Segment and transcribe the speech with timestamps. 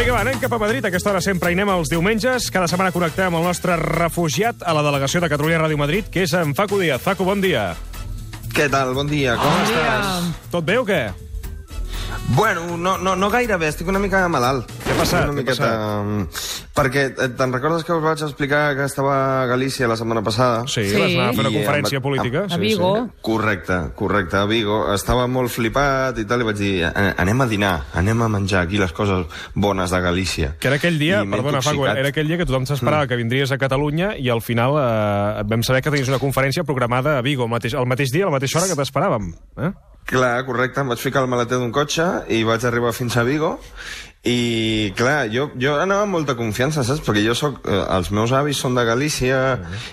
[0.00, 0.80] Vinga, va, anem cap a Madrid.
[0.86, 2.46] A aquesta hora sempre hi anem els diumenges.
[2.48, 6.22] Cada setmana connectem amb el nostre refugiat a la delegació de Catalunya Ràdio Madrid, que
[6.24, 7.02] és en Facu Díaz.
[7.04, 7.74] Facu, bon dia.
[8.56, 8.94] Què tal?
[8.96, 9.34] Bon dia.
[9.36, 10.30] Com Bon estàs?
[10.54, 11.02] Tot bé o què?
[12.32, 14.72] Bueno, no, no, no gaire bé, estic una mica malalt.
[15.00, 15.24] Passat?
[15.28, 15.68] Una miqueta...
[16.02, 16.26] mm,
[16.80, 20.62] Perquè eh, te'n recordes que us vaig explicar que estava a Galícia la setmana passada?
[20.70, 20.96] Sí, Sí.
[21.00, 22.44] vas anar a fer una I, eh, conferència amb- política.
[22.46, 22.90] A Sí, Vigo.
[23.20, 24.78] Correcte, correcte, a Vigo.
[24.94, 28.62] Estava molt flipat i tal, i vaig dir, "A- anem a dinar, anem a menjar
[28.64, 30.56] aquí les coses bones de Galícia.
[30.60, 31.98] Que era aquell dia, I perdona, Facu, intoxicat.
[31.98, 35.62] era aquell dia que tothom s'esperava que vindries a Catalunya i al final eh, vam
[35.62, 38.32] saber que tenies una conferència programada a Vigo el mateix, el mateix dia, a la
[38.38, 39.34] mateixa hora que t'esperàvem.
[39.58, 39.72] Eh?
[40.06, 43.60] Clar, correcte, em vaig ficar al maleter d'un cotxe i vaig arribar fins a Vigo
[44.20, 47.00] i, clar, jo, jo anava amb molta confiança, saps?
[47.06, 47.62] Perquè jo soc...
[47.64, 49.38] Eh, els meus avis són de Galícia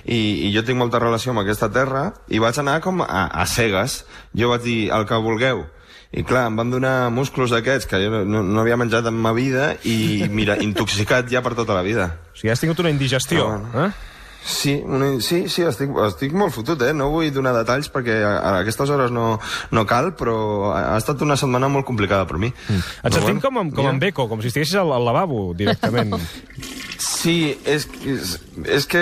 [0.03, 3.45] i, i jo tinc molta relació amb aquesta terra i vaig anar com a, a
[3.47, 4.01] cegues.
[4.35, 5.63] Jo vaig dir, el que vulgueu.
[6.11, 9.31] I clar, em van donar musclos d'aquests que jo no, no havia menjat en ma
[9.35, 12.11] vida i, mira, intoxicat ja per tota la vida.
[12.33, 13.47] O sigui, has tingut una indigestió.
[13.79, 13.89] Eh?
[14.47, 16.93] Sí, una, sí, sí, estic, estic molt fotut, eh?
[16.95, 19.33] No vull donar detalls perquè a, a aquestes hores no,
[19.75, 20.37] no cal, però
[20.71, 22.47] ha, estat una setmana molt complicada per mi.
[22.69, 22.85] Mm.
[23.09, 26.15] Et sentim com, en- com en Beco, com si estiguessis al, al lavabo, directament.
[27.27, 28.35] Sí, és, és,
[28.77, 29.01] és que,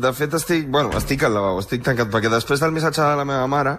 [0.00, 3.26] de fet, estic, bueno, estic al lavabo, estic tancat, perquè després del missatge de la
[3.28, 3.74] meva mare,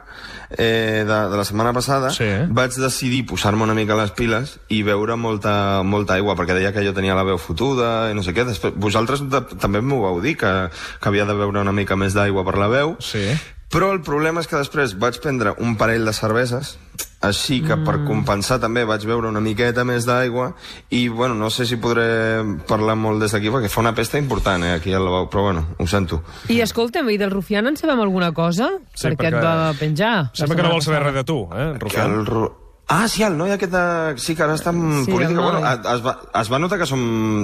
[0.52, 2.46] eh, de, de la setmana passada, Sí, eh?
[2.46, 6.86] vaig decidir posar-me una mica les piles i beure molta, molta aigua, perquè deia que
[6.86, 8.46] jo tenia la veu fotuda i no sé què.
[8.46, 10.54] Després, vosaltres de, també m'ho vau dir, que,
[11.02, 13.00] que havia de beure una mica més d'aigua per la veu.
[13.02, 13.32] Sí.
[13.68, 16.78] Però el problema és que després vaig prendre un parell de cerveses,
[17.20, 20.52] així que per compensar també vaig beure una miqueta més d'aigua
[20.94, 22.06] i, bueno, no sé si podré
[22.70, 25.66] parlar molt des d'aquí perquè fa una pesta important, eh, aquí al lavabo, però bueno,
[25.78, 26.22] ho sento.
[26.54, 28.70] I escolta'm, i del Rufián en sabem alguna cosa?
[28.94, 30.14] Sí, perquè, perquè et va penjar.
[30.30, 32.14] la Sembla que no vols saber res de tu, eh, Que Rufián?
[32.22, 32.67] el ro...
[32.90, 33.80] Ah, sí, el noi aquest de...
[34.24, 35.42] Sí, que ara està en Sí, política.
[35.44, 37.02] Bueno, es va, es va notar que som,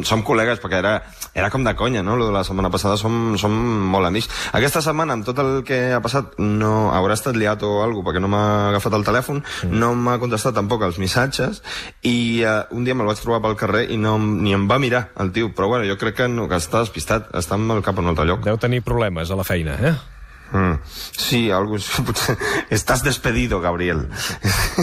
[0.07, 0.93] som col·legues, perquè era,
[1.35, 2.15] era com de conya, no?
[2.15, 3.51] Lo de la setmana passada som, som
[3.91, 4.29] molt amics.
[4.55, 8.21] Aquesta setmana, amb tot el que ha passat, no haurà estat liat o alguna perquè
[8.23, 9.79] no m'ha agafat el telèfon, Mm.
[9.83, 11.59] no m'ha contestat tampoc els missatges,
[12.07, 12.15] i
[12.47, 15.33] uh, un dia me'l vaig trobar pel carrer i no, ni em va mirar, el
[15.35, 15.51] tio.
[15.51, 18.15] Però bueno, jo crec que, no, que està despistat, està amb el cap en un
[18.15, 18.43] altre lloc.
[18.47, 19.93] Deu tenir problemes a la feina, eh?
[20.53, 20.79] Mm.
[20.85, 21.79] Sí, algú...
[22.07, 22.37] Potser...
[22.73, 24.05] Estàs despedido, Gabriel.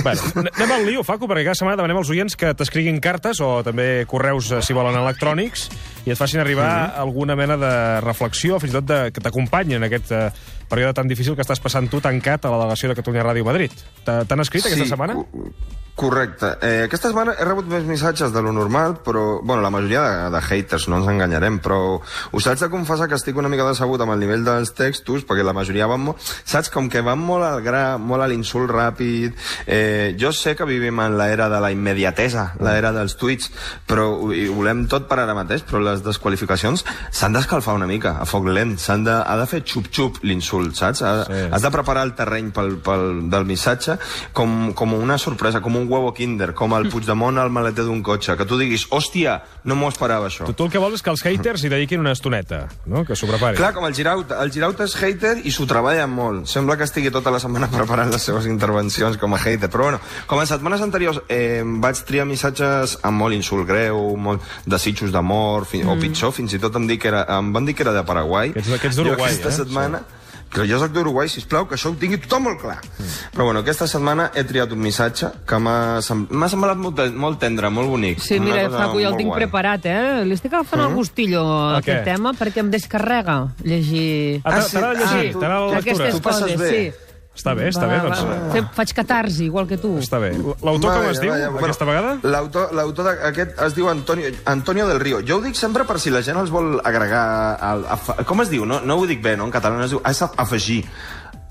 [0.03, 0.23] Bueno,
[0.57, 4.05] anem al lío, Facu, perquè cada setmana demanem als oients que t'escriguin cartes o també
[4.11, 5.69] correus, eh, si volen, electrònics
[6.11, 6.69] i et facin arribar
[7.01, 7.73] alguna mena de
[8.05, 10.27] reflexió, fins i tot de, que t'acompanyi en aquest eh,
[10.71, 13.75] període tan difícil que estàs passant tu tancat a la delegació de Catalunya Ràdio Madrid.
[14.05, 15.15] T'ha- T'han escrit aquesta setmana?
[15.23, 15.55] co-
[16.01, 16.55] Correcte.
[16.65, 20.31] Eh, aquesta setmana he rebut més missatges de lo normal, però, bueno, la majoria de,
[20.33, 21.99] de haters, no ens enganyarem, però
[22.33, 25.45] us haig de confessar que estic una mica decebut amb el nivell dels textos, perquè
[25.45, 26.23] la majoria van molt...
[26.49, 26.71] Saps?
[26.73, 29.37] Com que van molt al gra, molt a l'insult ràpid.
[29.67, 33.51] Eh, jo sé que vivim en l'era de la immediatesa, l'era dels tuits,
[33.85, 38.27] però ho volem tot per ara mateix, però les desqualificacions s'han d'escalfar una mica, a
[38.29, 38.77] foc lent.
[38.81, 41.03] S'han de, ha de fer xup-xup l'insult, saps?
[41.03, 41.41] Ha, Sí.
[41.53, 43.99] Has de preparar el terreny pel, pel, del missatge
[44.33, 48.37] com, com una sorpresa, com un huevo kinder, com el Puigdemont al maleter d'un cotxe,
[48.39, 50.47] que tu diguis, hòstia, no m'ho esperava això.
[50.49, 53.05] Tu, tu el que vols és que els haters hi dediquin una estoneta, no?
[53.07, 53.59] Que s'ho preparin.
[53.61, 54.41] Clar, com el Girauta.
[54.43, 56.49] El Girauta és hater i s'ho treballa molt.
[56.51, 59.71] Sembla que estigui tota la setmana preparant les seves intervencions com a hater.
[59.71, 64.43] Però bueno, com en setmanes anteriors eh, vaig triar missatges amb molt insult greu, molt
[64.67, 67.75] desitjos d'amor, fi, o pitjor, fins i tot em, dic que era, em van dir
[67.75, 68.53] que era de Paraguai.
[68.53, 69.65] Que ets- que ets d'Uruguai, Jo aquesta eh?
[69.65, 70.03] setmana...
[70.51, 72.81] Que jo soc d'Uruguai, sisplau, que això ho tingui tothom molt clar.
[72.83, 73.11] Mm.
[73.37, 77.71] Però bueno, aquesta setmana he triat un missatge que m'ha sem semblat molt, molt tendre,
[77.71, 78.19] molt bonic.
[78.19, 79.39] Sí, Una mira, Facu, jo el tinc guai.
[79.45, 80.25] preparat, eh?
[80.27, 84.41] Li estic agafant el gustillo a A aquest tema perquè em descarrega llegir...
[84.45, 84.73] Ah, Ah, sí?
[84.75, 85.29] t'agrada llegir?
[85.29, 85.79] Ah, tu- T'agrada la lectura?
[85.79, 86.69] Aquestes Tu passes coses, bé.
[86.69, 87.10] sí.
[87.41, 88.21] Està bé, està bé, Va, doncs...
[88.29, 88.51] va, va.
[88.53, 89.95] Fe- Faig catarsi, igual que tu.
[89.99, 90.35] Està bé.
[90.37, 92.11] L'autor com es diu, vaja, bueno, aquesta vegada?
[92.23, 95.23] L'autor l'autor d'aquest es diu Antonio, Antonio del Río.
[95.27, 97.25] Jo ho dic sempre per si la gent els vol agregar...
[97.71, 98.67] Al, a, com es diu?
[98.69, 99.49] No, no ho dic bé, no?
[99.49, 100.03] En català no es diu...
[100.05, 100.83] És a- afegir.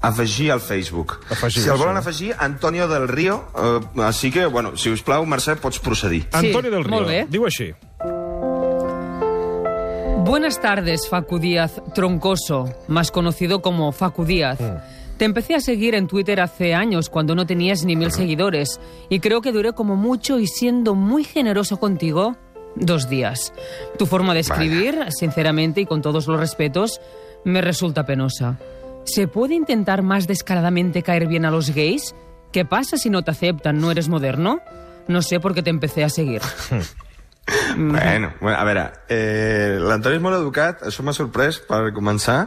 [0.02, 1.18] Afegir al Facebook.
[1.30, 2.00] Afegir, si el volen sí.
[2.06, 3.42] afegir, Antonio del Río.
[3.58, 6.22] Eh, així que, bueno, si us plau, Mercè, pots procedir.
[6.32, 6.94] Antonio del Río.
[6.96, 7.26] molt bé.
[7.28, 7.74] Diu així.
[10.30, 14.60] Buenas tardes, Facu Díaz Troncoso, más conocido como Facu Díaz.
[15.20, 18.80] Te empecé a seguir en Twitter hace años, cuando no tenías ni mil seguidores,
[19.10, 22.38] y creo que duré como mucho y siendo muy generoso contigo,
[22.78, 23.52] dos días.
[23.98, 27.02] Tu forma de escribir, sinceramente y con todos los respetos,
[27.44, 28.60] me resulta penosa.
[29.04, 32.16] ¿Se puede intentar más descaradamente caer bien a los gays?
[32.54, 33.82] ¿Qué pasa si no te aceptan?
[33.82, 34.62] ¿No eres moderno?
[35.10, 36.42] No sé por qué te empecé a seguir.
[37.80, 42.42] Bueno, bueno, a veure, eh, l'Antoni és molt educat, això m'ha sorprès per començar,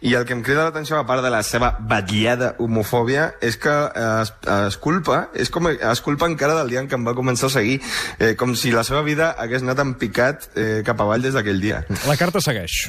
[0.00, 3.74] i el que em crida l'atenció, a part de la seva batllada homofòbia, és que
[4.22, 7.52] es, es culpa, és com es culpa encara del dia en què em va començar
[7.52, 7.82] a seguir,
[8.18, 11.60] eh, com si la seva vida hagués anat en picat eh, cap avall des d'aquell
[11.60, 11.84] dia.
[12.08, 12.86] La carta segueix.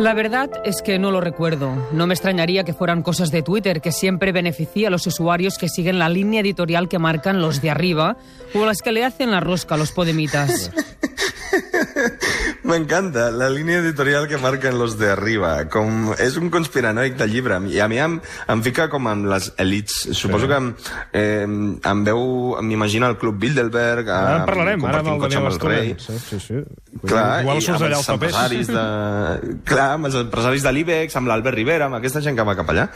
[0.00, 1.76] La verdad es que no lo recuerdo.
[1.92, 5.68] No me extrañaría que fueran cosas de Twitter, que siempre beneficia a los usuarios que
[5.68, 8.16] siguen la línea editorial que marcan los de arriba
[8.54, 10.70] o las que le hacen la rosca a los podemitas.
[12.70, 15.64] M'encanta la línia editorial que marquen los de arriba.
[15.72, 17.58] Com, és un conspiranoic de llibre.
[17.72, 18.14] I a mi em,
[18.48, 20.04] em fica com amb les elites.
[20.16, 20.50] Suposo Sí.
[20.52, 20.68] que em,
[21.12, 21.46] eh,
[21.90, 22.22] em veu...
[22.62, 24.06] M'imagina el Club Bilderberg...
[24.08, 25.48] eh, Ara en parlarem, ara amb el Daniel.
[25.50, 25.98] Estudent.
[26.06, 26.62] Sí, sí, sí.
[27.06, 28.70] Clar, Igual i surts amb allà els papers.
[28.70, 29.56] de...
[29.66, 32.70] Clar, amb els empresaris de l'IBEX, amb l'Albert Rivera, amb aquesta gent que va cap
[32.70, 32.88] allà.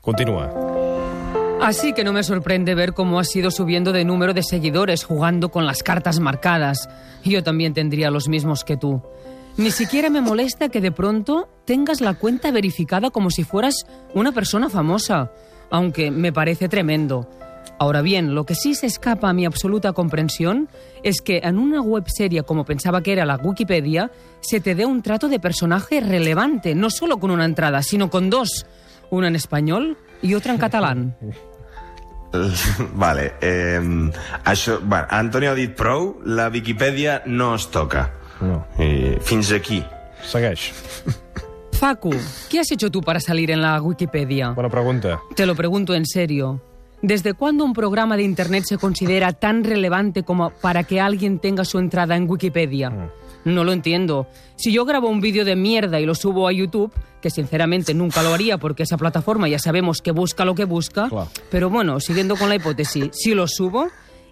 [0.00, 0.46] Continua.
[1.62, 5.50] Así que no me sorprende ver cómo has ido subiendo de número de seguidores jugando
[5.50, 6.88] con las cartas marcadas.
[7.22, 9.02] Yo también tendría los mismos que tú.
[9.58, 13.74] Ni siquiera me molesta que de pronto tengas la cuenta verificada como si fueras
[14.14, 15.32] una persona famosa,
[15.70, 17.28] aunque me parece tremendo.
[17.78, 20.68] Ahora bien, lo que sí se escapa a mi absoluta comprensión
[21.02, 24.10] es que en una webserie como pensaba que era la Wikipedia,
[24.40, 28.30] se te dé un trato de personaje relevante, no solo con una entrada, sino con
[28.30, 28.66] dos,
[29.10, 31.16] una en español y otra en catalán.
[32.94, 33.80] vale, eh,
[34.44, 34.78] això...
[34.82, 38.08] Bueno, Antonio ha dit prou, la Viquipèdia no es toca.
[38.40, 38.62] No.
[38.78, 39.82] I fins aquí.
[40.24, 40.70] Segueix.
[41.80, 42.12] Facu,
[42.50, 44.50] ¿qué has hecho tú para salir en la Wikipedia?
[44.50, 45.20] Bona pregunta.
[45.34, 46.60] Te lo pregunto en serio.
[47.02, 51.64] ¿Desde cuándo un programa de Internet se considera tan relevante como para que alguien tenga
[51.64, 52.92] su entrada en Wikipedia?
[53.44, 54.26] No lo entiendo.
[54.56, 56.92] Si yo grabo un vídeo de mierda y lo subo a YouTube,
[57.22, 61.08] que sinceramente nunca lo haría porque esa plataforma ya sabemos que busca lo que busca,
[61.08, 61.28] Claro.
[61.50, 63.88] pero bueno, siguiendo con la hipótesis, si lo subo,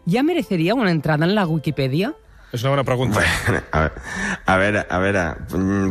[0.06, 2.14] ¿ya merecería una entrada en la Wikipedia?
[2.49, 3.21] És una bona pregunta.
[3.21, 3.62] A veure,
[4.49, 5.25] a veure, a veure,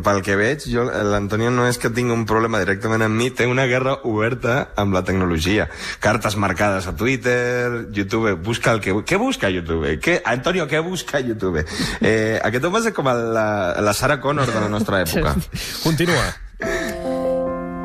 [0.06, 3.46] pel que veig, jo, l'Antonio no és que tingui un problema directament amb mi, té
[3.46, 5.68] una guerra oberta amb la tecnologia.
[6.02, 8.96] Cartes marcades a Twitter, YouTube, busca el que...
[9.06, 9.94] Què busca YouTube?
[10.02, 11.62] Què, Antonio, què busca YouTube?
[12.02, 15.38] Eh, aquest home és com la, la Sarah Connor de la nostra època.
[15.86, 16.32] Continua.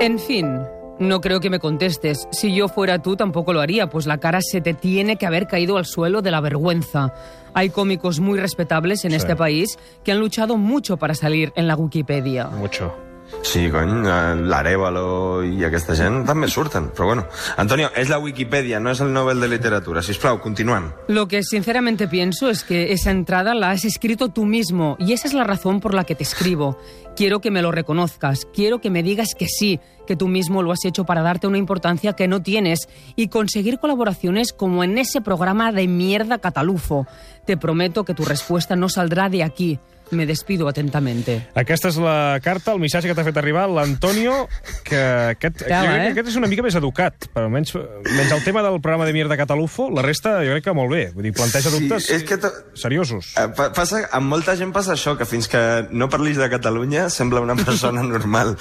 [0.00, 0.56] En fin,
[1.02, 2.26] no creo que me contestes.
[2.32, 5.46] Si yo fuera tú, tampoco lo haría, pues la cara se te tiene que haber
[5.46, 7.12] caído al suelo de la vergüenza.
[7.54, 9.18] Hay cómicos muy respetables en Sí.
[9.18, 12.46] este país que han luchado mucho para salir en la Wikipedia.
[12.46, 12.94] Mucho.
[13.42, 17.24] Sí, cony, eh, l'Arevalo i aquesta gent també surten, però bueno.
[17.56, 20.02] Antonio, és la Wikipedia, no és el Nobel de Literatura.
[20.02, 20.90] Si plau, continuem.
[21.08, 25.26] Lo que sinceramente pienso es que esa entrada la has escrito tú mismo y esa
[25.26, 26.78] es la razón por la que te escribo.
[27.16, 30.72] Quiero que me lo reconozcas, quiero que me digas que sí, que tú mismo lo
[30.72, 35.20] has hecho para darte una importancia que no tienes y conseguir colaboraciones como en ese
[35.20, 37.06] programa de mierda catalufo.
[37.44, 39.78] Te prometo que tu respuesta no saldrá de aquí.
[40.12, 41.38] Me despido atentamente.
[41.56, 44.46] Aquesta és la carta, el missatge que t'ha fet arribar l'Antonio,
[44.84, 44.98] que
[45.32, 46.04] aquest, Tela, jo crec eh?
[46.04, 47.72] que aquest és una mica més educat, però almenys,
[48.12, 51.02] menys el tema del programa de Mierda Catalufo, la resta jo crec que molt bé.
[51.16, 52.36] Vull dir, planteja dubtes és que...
[52.42, 53.32] to- seriosos.
[53.40, 57.08] Eh, pa- Passa, amb molta gent passa això, que fins que no parlis de Catalunya
[57.10, 58.54] sembla una persona normal.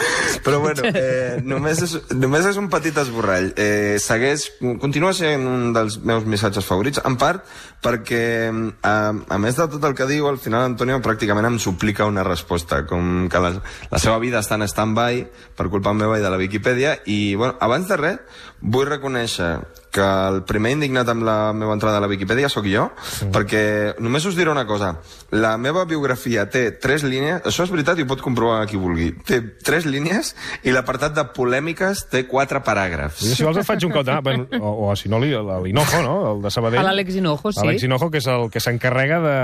[0.45, 3.51] Però bueno, eh, només, és, només és un petit esborrall.
[3.59, 4.48] Eh, segueix,
[4.80, 7.44] continua sent un dels meus missatges favorits, en part
[7.81, 12.06] perquè, eh, a més de tot el que diu, al final Antonio pràcticament em suplica
[12.10, 13.56] una resposta, com que la,
[13.92, 15.25] la seva vida està en stand-by
[15.57, 19.55] per culpa meva i de la Viquipèdia, i bueno, abans de res, vull reconèixer
[19.91, 23.31] que el primer indignat amb la meva entrada a la Viquipèdia sóc jo, mm.
[23.36, 23.63] perquè
[24.00, 24.93] només us diré una cosa.
[25.36, 29.10] La meva biografia té tres línies, això és veritat i ho pot comprovar qui vulgui,
[29.27, 30.33] té tres línies
[30.63, 33.19] i l'apartat de polèmiques té quatre paràgrafs.
[33.25, 34.15] Jo, si vols et faig un cop de...
[34.24, 36.15] bueno, O, o si no, li- l'Hinojo, no?
[36.36, 36.79] El de Sabadell.
[36.79, 37.60] A l'Àlex Hinojo, sí.
[37.65, 39.38] Àlex Hinojo, que és el que s'encarrega de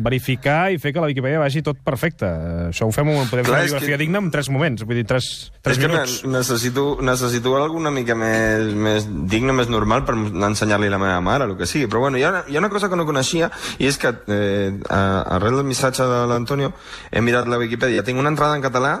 [0.00, 2.28] verificar i fer que la Viquipèdia vagi tot perfecte.
[2.70, 5.04] Això ho fem, podem fer una és biografia que- digna en tres moments, vull dir,
[5.08, 6.18] tres, tres és que minuts.
[6.24, 11.20] ne necessito, necessito alguna mica més, més digne, més normal per ensenyar-li a la meva
[11.20, 11.86] mare, el que sigui.
[11.90, 14.14] Però bueno, hi ha, una, hi ha una cosa que no coneixia i és que
[14.28, 16.72] eh, a- arrel del missatge de l'Antonio
[17.10, 18.04] he mirat la Viquipèdia.
[18.06, 18.94] Tinc una entrada en català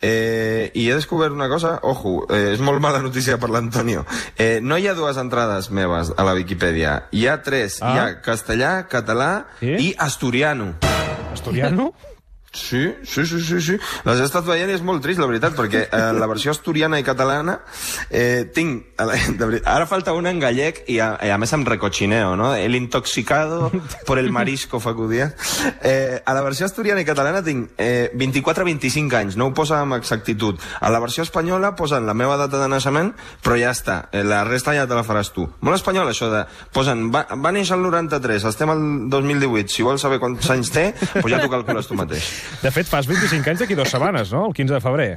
[0.00, 4.04] Eh, I he descobert una cosa, ojo, eh, és molt mala notícia per l'Antonio.
[4.38, 7.08] Eh, no hi ha dues entrades meves a la Viquipèdia.
[7.10, 7.80] Hi ha tres.
[7.82, 7.90] Ah.
[7.90, 9.74] Hi ha castellà, català Sí?
[9.88, 10.76] i asturiano.
[11.32, 11.92] Asturiano?
[12.58, 13.76] Sí, sí, sí, sí, sí.
[14.04, 16.98] Les he estat veient i és molt trist, la veritat, perquè eh, la versió asturiana
[16.98, 17.60] i catalana
[18.10, 18.90] eh, tinc...
[19.38, 22.50] De ara falta una en gallec i a, i a més amb recochineo, no?
[22.56, 23.70] El intoxicado
[24.06, 25.34] por el marisco, Facu Díaz.
[25.82, 29.96] Eh, a la versió asturiana i catalana tinc eh, 24-25 anys, no ho posa amb
[29.98, 30.58] exactitud.
[30.80, 34.42] A la versió espanyola posen la meva data de naixement, però ja està, eh, la
[34.48, 35.46] resta ja te la faràs tu.
[35.62, 36.44] Molt espanyol, això de...
[36.74, 40.90] Posen, va, va néixer el 93, estem al 2018, si vols saber quants anys té,
[41.14, 42.32] doncs ja t'ho calcules tu mateix.
[42.62, 44.46] De fet, fas 25 anys d'aquí dues setmanes, no?
[44.50, 45.10] El 15 de febrer.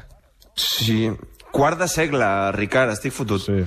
[0.55, 1.05] Sí,
[1.51, 3.43] quart de segle, Ricard, estic fotut.
[3.45, 3.63] Sí.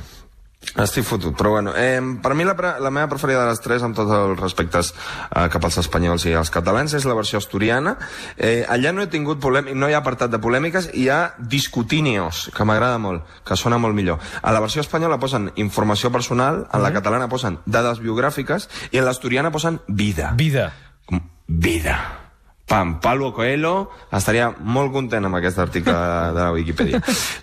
[0.81, 3.95] Estic fotut, però bueno, eh, per mi la, la meva preferida de les tres, amb
[3.95, 7.95] tots els respectes eh, cap als espanyols i als catalans, és la versió asturiana.
[8.37, 12.49] Eh, allà no he tingut polèmic, no hi ha apartat de polèmiques, hi ha discutinios,
[12.57, 14.19] que m'agrada molt, que sona molt millor.
[14.43, 19.07] A la versió espanyola posen informació personal, en la catalana posen dades biogràfiques, i en
[19.07, 20.33] l'asturiana posen vida.
[20.41, 20.73] Vida.
[21.47, 22.24] Vida.
[22.67, 27.01] Pam, Paulo Coelho estaria molt content amb aquest article de, de la Wikipedia.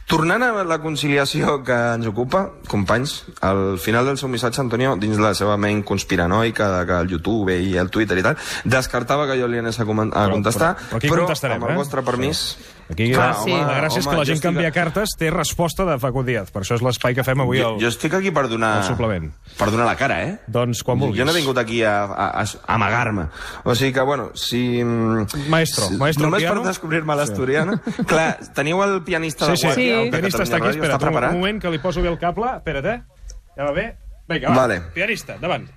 [0.09, 5.21] Tornant a la conciliació que ens ocupa, companys, al final del seu missatge, Antonio, dins
[5.21, 9.37] la seva ment conspiranoica de que el YouTube i el Twitter i tal, descartava que
[9.39, 11.81] jo li anés a, a Però- contestar, però- però aquí contestarem, amb el eh?
[11.85, 12.45] vostre permís...
[12.91, 15.13] Aquí Clar, la, home, la gràcia és home, que la gent estic- que envia cartes
[15.17, 16.51] té resposta de Facu Díaz.
[16.51, 17.79] Per això és l'espai que fem avui Jo, al...
[17.79, 18.73] jo estic aquí per donar...
[18.81, 19.29] el suplement.
[19.57, 20.33] Per donar la cara, eh?
[20.51, 21.19] Doncs quan vulguis.
[21.21, 23.25] Jo no he vingut aquí a, a, a, a amagar-me.
[23.63, 24.83] O sigui que, bueno, si...
[24.83, 26.61] mm, Maestro, si- maestro Només piano.
[26.61, 27.79] per descobrir-me l'asturiana.
[28.11, 29.81] Clar, teniu el pianista Sí, de sí, guàrdia?
[29.81, 29.89] Sí.
[29.91, 30.67] el el pianista està aquí.
[30.67, 30.83] Ràdio?
[30.83, 32.51] Espera't, Està un, moment que li poso bé el cable.
[32.59, 32.99] Espera't, eh?
[33.55, 33.87] Ja va bé?
[34.27, 34.55] Vinga, va.
[34.65, 34.81] Vale.
[34.95, 35.69] Pianista, davant.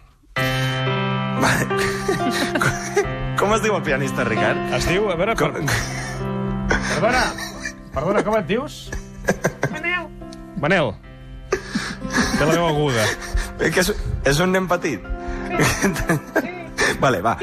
[3.38, 4.58] Com es diu el pianista, Ricard?
[4.78, 5.08] Es diu...
[5.10, 5.34] A veure...
[5.36, 5.50] Per...
[6.92, 7.24] Perdona.
[7.94, 8.78] Perdona, com et dius?
[9.72, 10.08] Manel.
[10.60, 10.92] Manel.
[11.50, 13.04] Té la veu aguda.
[13.60, 13.92] Eh, Que és,
[14.26, 15.00] és un nen petit.
[17.00, 17.36] Vale, va.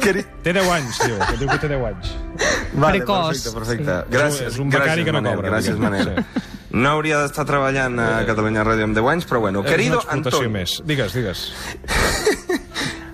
[0.00, 1.16] Queri- Té 10 anys, diu.
[1.18, 2.12] Que diu que té 10 anys.
[2.72, 3.26] Vale, Precoç.
[3.42, 3.96] perfecte, perfecte.
[4.06, 4.14] Sí.
[4.16, 5.76] Gràcies, És un- becari gràcies, que no Manel, cobra, Gràcies.
[5.78, 6.24] Manel.
[6.70, 9.64] No hauria d'estar treballant a Catalunya Ràdio amb 10 anys, però bueno.
[9.64, 10.80] És Querido Antonio, més.
[10.86, 11.52] Digues, digues.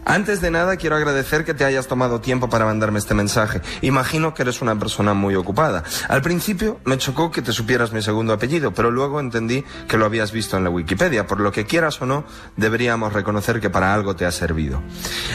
[0.08, 3.60] Antes de nada, quiero agradecer que te hayas tomado tiempo para mandarme este mensaje.
[3.82, 5.82] Imagino que eres una persona muy ocupada.
[6.08, 10.04] Al principio me chocó que te supieras mi segundo apellido, pero luego entendí que lo
[10.04, 11.26] habías visto en la Wikipedia.
[11.26, 12.24] Por lo que quieras o no,
[12.56, 14.80] deberíamos reconocer que para algo te ha servido.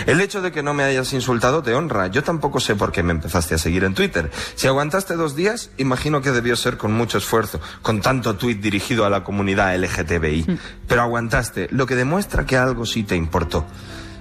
[0.06, 2.08] El hecho de que no me hayas insultado te honra.
[2.08, 4.32] Yo tampoco sé por qué me empezaste a seguir en Twitter.
[4.56, 9.06] Si aguantaste dos días, imagino que debió ser con mucho esfuerzo, con tanto tuit dirigido
[9.06, 10.46] a la comunidad LGTBI.
[10.88, 13.66] Pero aguantaste, lo que demuestra que algo sí te importó.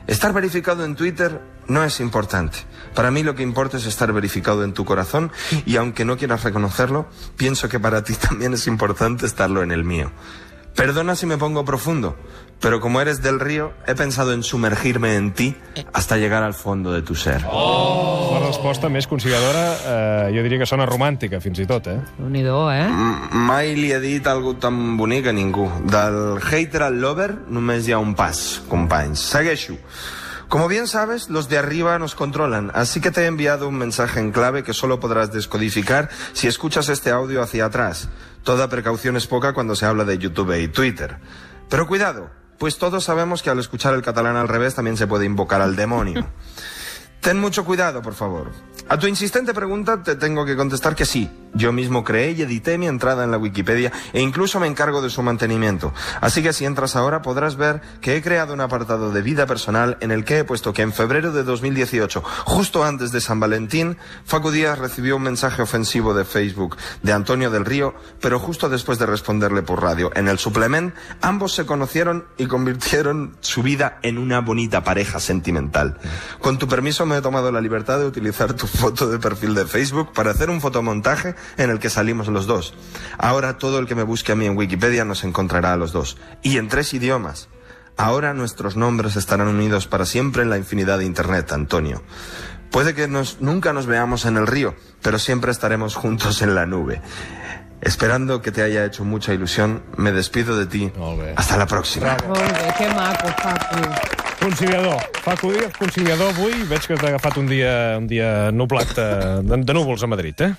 [0.07, 2.59] Estar verificado en Twitter no es importante.
[2.95, 5.31] Para mí lo que importa es estar verificado en tu corazón
[5.67, 9.85] y aunque no quieras reconocerlo, pienso que para ti también es importante estarlo en el
[9.85, 10.11] mío.
[10.75, 12.17] Perdona si me pongo profundo,
[12.61, 15.57] pero como eres del río, he pensado en sumergirme en ti
[15.93, 17.43] hasta llegar al fondo de tu ser.
[17.43, 21.99] La resposta més conciliadora, eh, jo diria que sona romàntica, fins i tot, eh?
[22.19, 22.87] Déu-n'hi-do, eh?
[22.87, 25.67] M- Mai li he dit algo tan bonic a ningú.
[25.91, 29.19] Del hater al lover només hi ha un pas, companys.
[29.35, 29.77] Segueixo.
[30.51, 34.19] Como bien sabes, los de arriba nos controlan, así que te he enviado un mensaje
[34.19, 38.09] en clave que solo podrás descodificar si escuchas este audio hacia atrás.
[38.43, 41.19] Toda precaución es poca cuando se habla de YouTube y Twitter.
[41.69, 45.25] Pero cuidado, pues todos sabemos que al escuchar el catalán al revés también se puede
[45.25, 46.27] invocar al demonio.
[47.21, 48.51] Ten mucho cuidado, por favor.
[48.89, 51.31] A tu insistente pregunta te tengo que contestar que sí.
[51.55, 55.11] Yo mismo creé y edité mi entrada en la Wikipedia e incluso me encargo de
[55.11, 55.93] su mantenimiento.
[56.21, 59.97] Así que si entras ahora podrás ver que he creado un apartado de vida personal
[60.01, 63.97] en el que he puesto que en febrero de 2018, justo antes de San Valentín,
[64.25, 68.99] Facu Díaz recibió un mensaje ofensivo de Facebook de Antonio del Río, pero justo después
[68.99, 70.13] de responderle por radio.
[70.15, 75.99] En el suplement, ambos se conocieron y convirtieron su vida en una bonita pareja sentimental.
[76.41, 79.67] Con tu permiso me he tomado la libertad de utilizar tu foto de perfil de
[79.67, 82.75] Facebook para hacer un fotomontaje en el que salimos los dos.
[83.19, 86.17] Ahora todo el que me busque a mí en Wikipedia nos encontrará a los dos.
[86.43, 87.49] Y en tres idiomas.
[87.97, 92.03] Ahora nuestros nombres estarán unidos para siempre en la infinidad de Internet, Antonio.
[92.71, 96.67] Puede que nos, nunca nos veamos en el río, pero siempre estaremos juntos en la
[96.67, 97.03] nube.
[97.83, 100.93] Esperando que te haya hecho mucha ilusión, me despido de ti.
[101.37, 102.17] Hasta la próxima.
[102.29, 103.81] Molt que maco, Facu.
[104.41, 105.01] Conciliador.
[105.23, 106.53] Facu Díaz, conciliador avui.
[106.69, 110.41] Veig que t'ha agafat un dia, un dia nublat eh, de, de núvols a Madrid,
[110.41, 110.55] eh?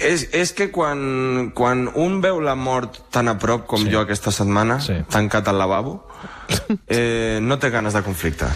[0.00, 3.90] És, és que quan, quan un veu la mort tan a prop com Sí.
[3.92, 4.94] jo aquesta setmana, Sí.
[5.12, 6.06] tancat al lavabo,
[6.88, 8.46] eh, no té ganes de conflicte.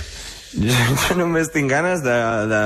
[0.54, 0.72] Jo,
[1.08, 2.14] jo només tinc ganes de,
[2.50, 2.62] de,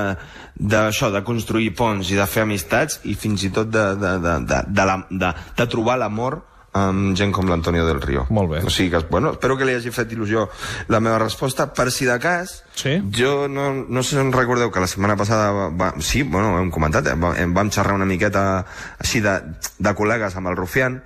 [0.60, 4.34] d'això, de construir ponts i de fer amistats i fins i tot de, de, de,
[4.46, 6.42] de, de, la, de, de trobar l'amor
[6.86, 8.26] amb gent com l'Antonio del Río.
[8.30, 8.62] Molt bé.
[8.64, 10.46] O sigui que, bueno, espero que li hagi fet il·lusió
[10.88, 11.66] la meva resposta.
[11.74, 12.92] Per si de cas, Sí.
[13.10, 16.70] jo no, no sé si em recordeu que la setmana passada, va, sí, bueno, hem
[16.70, 18.64] comentat, eh, va, em vam xerrar una miqueta
[19.02, 19.32] així de,
[19.78, 21.00] de col·legues amb el Rufián.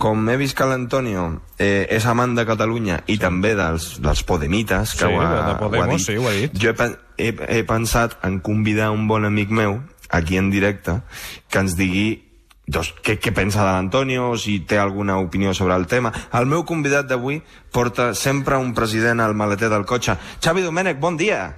[0.00, 4.94] Com he vist que l'Antonio eh, és amant de Catalunya i també dels, dels Podemites,
[4.96, 6.56] que Sí, ho ha, de Podemos, ho ha dit, sí, ho ha dit.
[6.56, 11.02] jo he, he, he pensat en convidar un bon amic meu, aquí en directe,
[11.50, 12.27] que ens digui
[12.68, 16.12] doncs, què, què pensa de l'Antonio, si té alguna opinió sobre el tema.
[16.36, 17.40] El meu convidat d'avui
[17.72, 20.18] porta sempre un president al maleter del cotxe.
[20.44, 21.54] Xavi Domènech, bon dia!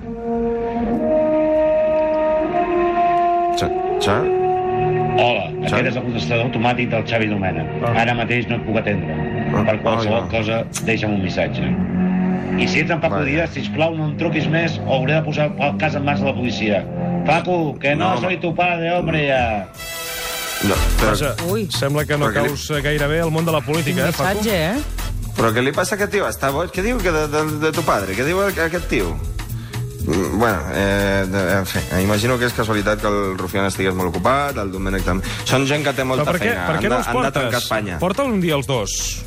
[3.59, 3.69] Xa,
[4.01, 4.17] Xa?
[5.21, 5.67] Hola, Xavi?
[5.67, 7.73] aquest és el contestador automàtic del Xavi Domènech.
[7.85, 7.95] Ah.
[8.05, 9.17] Ara mateix no et puc atendre.
[9.51, 10.31] Ah, Per qualsevol ah, ja.
[10.33, 11.73] cosa, deixa'm un missatge.
[12.61, 13.21] I si ets en Paco.
[13.27, 16.29] Díaz, sisplau, no em truquis més o hauré de posar el cas en mans de
[16.31, 16.81] la policia.
[17.27, 19.67] Paco, que no, No, soy tu padre, hombre, ya.
[20.63, 21.69] No, però, Vaja, Ui.
[21.73, 24.43] sembla que no Perquè li- caus gaire bé al món de la política, eh, Facu?
[24.43, 24.83] Missatge, eh?
[25.37, 26.27] però què li passa a aquest tio?
[26.29, 26.71] Està boig?
[26.75, 28.13] Què diu que de, de, de tu padre?
[28.15, 29.15] Què diu aquest tio?
[30.05, 34.11] Mm, Bueno, eh, de- en fi, imagino que és casualitat que el Rufián estigués molt
[34.13, 35.25] ocupat, el Domènec també.
[35.49, 36.67] Són gent que té molta Però per què, feina.
[36.67, 37.63] per què han, no de, els han de tancar portes?
[37.63, 37.99] Espanya.
[37.99, 39.25] Porta'l un dia els dos.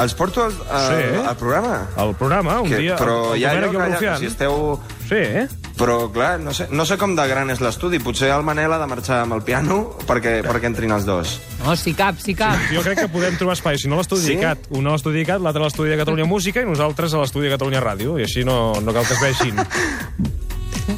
[0.00, 1.26] Els porto al, a, Sí.
[1.28, 1.86] al programa?
[1.96, 2.96] Al programa, un Que- dia...
[2.96, 4.18] però el, el allò Domènec i que, el hi ha, Rufián.
[4.18, 4.80] si esteu...
[5.08, 5.48] Sí, eh?
[5.80, 7.96] Però, clar, no sé, no sé com de gran és l'estudi.
[8.04, 11.38] Potser el Manel ha de marxar amb el piano perquè, perquè entrin els dos.
[11.64, 12.58] No, si cap, si cap.
[12.68, 13.78] Jo crec que podem trobar espai.
[13.80, 14.34] Si no l'estudi Sí?
[14.34, 17.48] dedicat, un a l'estudi dedicat, l'altre a l'estudi de Catalunya Música i nosaltres a l'estudi
[17.48, 18.18] de Catalunya Ràdio.
[18.20, 19.56] I així no, no cal que es vegin.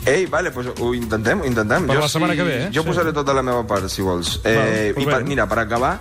[0.07, 1.87] Ei, vale, pues ho intentem, ho intentem.
[1.87, 2.69] Per jo la setmana que ve, eh?
[2.75, 2.89] Jo Sí.
[2.89, 4.41] posaré tota la meva part, si vols.
[4.43, 6.01] Val, Eh, I per, mira, per acabar,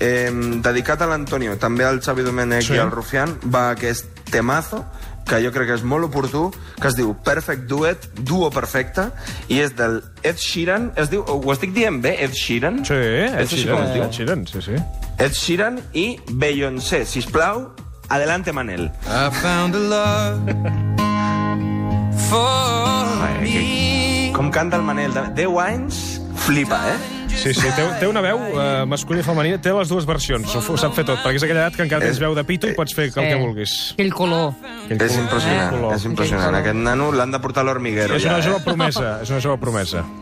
[0.00, 0.30] eh,
[0.62, 2.74] dedicat a l'Antonio, també al Xavi Domènech Sí.
[2.74, 4.84] i al Rufián, va aquest temazo
[5.32, 6.42] que jo crec que és molt oportú,
[6.76, 9.06] que es diu Perfect Duet, duo perfecte,
[9.48, 12.82] i és del Ed Sheeran, es diu, ho estic dient bé, Ed Sheeran?
[12.84, 14.04] Sí, Ed És així com Sheeran, es diu?
[14.04, 14.76] Ed Sheeran, sí, sí.
[15.22, 17.04] Ed Sheeran i Beyoncé.
[17.08, 17.70] Sisplau,
[18.12, 18.90] adelante, Manel.
[19.08, 20.52] I found a love
[22.28, 25.16] for Ai, que, com canta el Manel.
[25.16, 26.02] De 10 anys,
[26.44, 27.21] flipa, eh?
[27.36, 30.60] Sí, sí, té, té una veu eh, masculina i femenina, té les dues versions, ho,
[30.72, 32.74] ho sap fer tot, perquè és aquella edat que encara tens veu de pito i
[32.76, 33.72] pots fer el que Eh, vulguis.
[33.96, 34.52] Aquell color.
[34.84, 35.24] Aquell És color.
[35.24, 35.94] impressionant, Color.
[35.96, 36.54] és impressionant.
[36.60, 38.14] Aquest nano l'han de portar a l'hormiguero.
[38.14, 38.64] És ja, una jove eh?
[38.64, 40.04] promesa, és una jove promesa.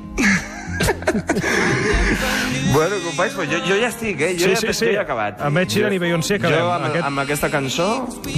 [2.72, 4.36] Bueno, companys, pues jo, jo ja estic, eh?
[4.38, 4.84] Jo, Sí, ja, sí, jo sí.
[4.86, 5.40] ja he acabat.
[5.42, 6.58] Amb Ed Sheeran Jo- i Beyoncé acabem.
[6.60, 7.88] Jo amb, Aquest- amb aquesta cançó...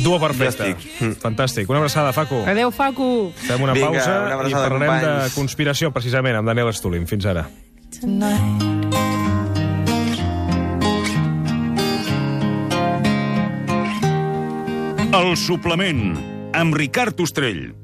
[0.02, 0.70] Duo perfecte.
[0.72, 1.18] Ja estic.
[1.22, 1.68] Fantàstic.
[1.68, 2.40] Una abraçada, Facu.
[2.48, 3.30] Adéu, Facu.
[3.36, 5.34] Fem una Vinga, pausa una i parlarem de companys.
[5.36, 7.06] conspiració, precisament, amb Daniel Estulin.
[7.06, 7.44] Fins ara.
[15.12, 16.16] El suplement
[16.58, 17.81] amb Ricard Ostrell.